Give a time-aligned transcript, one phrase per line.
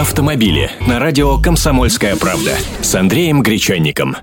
[0.00, 4.16] автомобили на радио «Комсомольская правда» с Андреем Гречанником.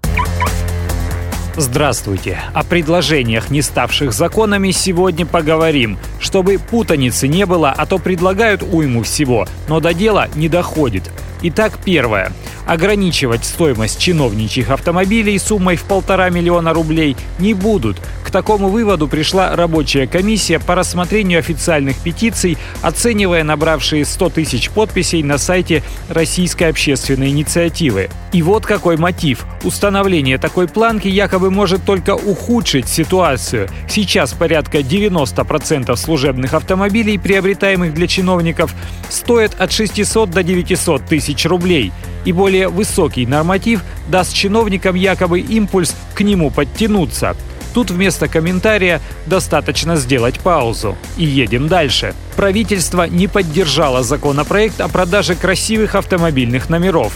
[1.58, 2.40] Здравствуйте.
[2.54, 5.98] О предложениях, не ставших законами, сегодня поговорим.
[6.20, 11.12] Чтобы путаницы не было, а то предлагают уйму всего, но до дела не доходит.
[11.42, 12.32] Итак, первое.
[12.66, 17.98] Ограничивать стоимость чиновничьих автомобилей суммой в полтора миллиона рублей не будут.
[18.24, 25.22] К такому выводу пришла рабочая комиссия по рассмотрению официальных петиций, оценивая набравшие 100 тысяч подписей
[25.22, 28.10] на сайте Российской общественной инициативы.
[28.34, 29.46] И вот какой мотив.
[29.64, 33.70] Установление такой планки якобы может только ухудшить ситуацию.
[33.88, 38.74] Сейчас порядка 90% служебных автомобилей, приобретаемых для чиновников,
[39.10, 41.92] стоят от 600 до 900 тысяч рублей
[42.26, 47.36] и более высокий норматив даст чиновникам якобы импульс к нему подтянуться.
[47.74, 50.98] Тут вместо комментария достаточно сделать паузу.
[51.18, 52.14] И едем дальше.
[52.38, 57.14] Правительство не поддержало законопроект о продаже красивых автомобильных номеров.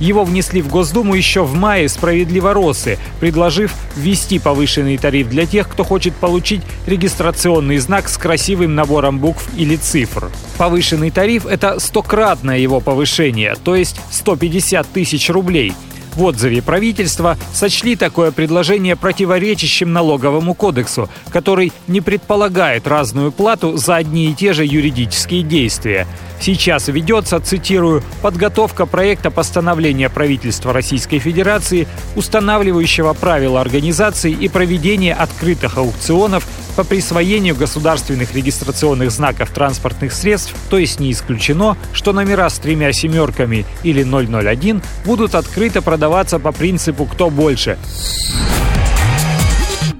[0.00, 5.84] Его внесли в Госдуму еще в мае справедливоросы, предложив ввести повышенный тариф для тех, кто
[5.84, 10.30] хочет получить регистрационный знак с красивым набором букв или цифр.
[10.58, 15.72] Повышенный тариф– это стократное его повышение, то есть 150 тысяч рублей–
[16.16, 23.96] в отзыве правительства сочли такое предложение противоречащим налоговому кодексу, который не предполагает разную плату за
[23.96, 26.06] одни и те же юридические действия.
[26.40, 35.78] Сейчас ведется, цитирую, подготовка проекта постановления правительства Российской Федерации, устанавливающего правила организации и проведения открытых
[35.78, 36.44] аукционов
[36.76, 42.92] по присвоению государственных регистрационных знаков транспортных средств, то есть не исключено, что номера с тремя
[42.92, 47.78] семерками или 001 будут открыто продаваться по принципу «кто больше».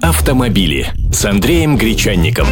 [0.01, 2.47] Автомобили с Андреем Гречанником.